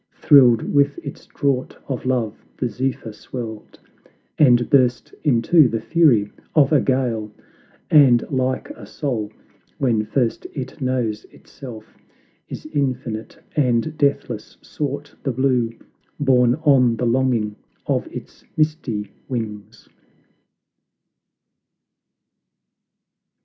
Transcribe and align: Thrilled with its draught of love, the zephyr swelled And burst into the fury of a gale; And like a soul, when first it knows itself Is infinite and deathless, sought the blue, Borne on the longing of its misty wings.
Thrilled 0.19 0.63
with 0.63 0.97
its 1.05 1.27
draught 1.27 1.77
of 1.87 2.07
love, 2.07 2.43
the 2.57 2.67
zephyr 2.67 3.13
swelled 3.13 3.77
And 4.39 4.67
burst 4.67 5.13
into 5.23 5.67
the 5.67 5.79
fury 5.79 6.31
of 6.55 6.71
a 6.73 6.81
gale; 6.81 7.31
And 7.91 8.23
like 8.31 8.71
a 8.71 8.87
soul, 8.87 9.31
when 9.77 10.03
first 10.03 10.47
it 10.55 10.81
knows 10.81 11.25
itself 11.25 11.95
Is 12.49 12.65
infinite 12.65 13.37
and 13.55 13.95
deathless, 13.95 14.57
sought 14.63 15.13
the 15.21 15.31
blue, 15.31 15.71
Borne 16.19 16.55
on 16.63 16.95
the 16.97 17.05
longing 17.05 17.55
of 17.85 18.07
its 18.07 18.43
misty 18.57 19.11
wings. 19.29 19.87